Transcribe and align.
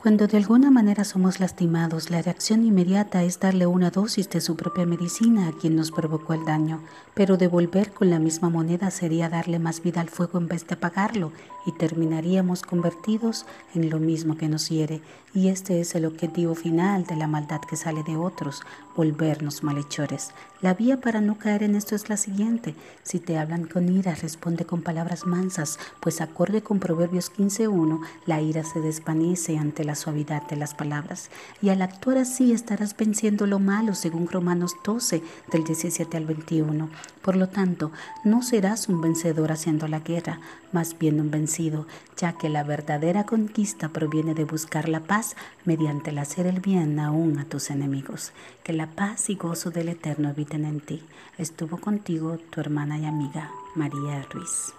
Cuando 0.00 0.28
de 0.28 0.36
alguna 0.36 0.70
manera 0.70 1.02
somos 1.02 1.40
lastimados, 1.40 2.08
la 2.08 2.22
reacción 2.22 2.64
inmediata 2.64 3.24
es 3.24 3.40
darle 3.40 3.66
una 3.66 3.90
dosis 3.90 4.30
de 4.30 4.40
su 4.40 4.54
propia 4.54 4.86
medicina 4.86 5.48
a 5.48 5.52
quien 5.52 5.74
nos 5.74 5.90
provocó 5.90 6.34
el 6.34 6.44
daño, 6.44 6.84
pero 7.14 7.36
devolver 7.36 7.90
con 7.90 8.08
la 8.08 8.20
misma 8.20 8.48
moneda 8.48 8.92
sería 8.92 9.28
darle 9.28 9.58
más 9.58 9.82
vida 9.82 10.00
al 10.00 10.08
fuego 10.08 10.38
en 10.38 10.46
vez 10.46 10.64
de 10.68 10.76
apagarlo 10.76 11.32
y 11.66 11.72
terminaríamos 11.72 12.62
convertidos 12.62 13.44
en 13.74 13.90
lo 13.90 13.98
mismo 13.98 14.36
que 14.36 14.48
nos 14.48 14.68
hiere. 14.68 15.02
Y 15.34 15.48
este 15.48 15.80
es 15.80 15.94
el 15.96 16.06
objetivo 16.06 16.54
final 16.54 17.04
de 17.04 17.16
la 17.16 17.26
maldad 17.26 17.60
que 17.60 17.76
sale 17.76 18.04
de 18.04 18.16
otros, 18.16 18.62
volvernos 18.96 19.64
malhechores. 19.64 20.30
La 20.62 20.74
vía 20.74 21.00
para 21.00 21.20
no 21.20 21.38
caer 21.38 21.64
en 21.64 21.74
esto 21.74 21.96
es 21.96 22.08
la 22.08 22.16
siguiente. 22.16 22.74
Si 23.02 23.18
te 23.18 23.36
hablan 23.36 23.66
con 23.66 23.88
ira, 23.88 24.14
responde 24.14 24.64
con 24.64 24.82
palabras 24.82 25.26
mansas, 25.26 25.78
pues 26.00 26.20
acorde 26.20 26.62
con 26.62 26.78
Proverbios 26.78 27.32
15.1, 27.32 28.00
la 28.26 28.40
ira 28.40 28.62
se 28.64 28.80
desvanece 28.80 29.58
ante 29.58 29.87
la 29.88 29.96
suavidad 29.96 30.46
de 30.46 30.54
las 30.54 30.74
palabras. 30.74 31.30
Y 31.60 31.70
al 31.70 31.82
actuar 31.82 32.18
así 32.18 32.52
estarás 32.52 32.96
venciendo 32.96 33.46
lo 33.46 33.58
malo, 33.58 33.94
según 33.94 34.28
Romanos 34.28 34.76
12, 34.84 35.22
del 35.50 35.64
17 35.64 36.16
al 36.16 36.26
21. 36.26 36.88
Por 37.22 37.34
lo 37.34 37.48
tanto, 37.48 37.90
no 38.22 38.42
serás 38.42 38.88
un 38.88 39.00
vencedor 39.00 39.50
haciendo 39.50 39.88
la 39.88 40.00
guerra, 40.00 40.40
más 40.72 40.96
bien 40.98 41.20
un 41.20 41.30
vencido, 41.30 41.86
ya 42.16 42.34
que 42.34 42.48
la 42.48 42.62
verdadera 42.62 43.24
conquista 43.24 43.88
proviene 43.88 44.34
de 44.34 44.44
buscar 44.44 44.88
la 44.88 45.00
paz 45.00 45.34
mediante 45.64 46.10
el 46.10 46.18
hacer 46.18 46.46
el 46.46 46.60
bien 46.60 47.00
aún 47.00 47.38
a 47.38 47.46
tus 47.46 47.70
enemigos. 47.70 48.32
Que 48.62 48.72
la 48.72 48.86
paz 48.86 49.30
y 49.30 49.34
gozo 49.34 49.70
del 49.70 49.88
Eterno 49.88 50.28
habiten 50.28 50.64
en 50.64 50.80
ti. 50.80 51.02
Estuvo 51.38 51.78
contigo 51.78 52.38
tu 52.50 52.60
hermana 52.60 52.98
y 52.98 53.06
amiga 53.06 53.50
María 53.74 54.22
Ruiz. 54.30 54.74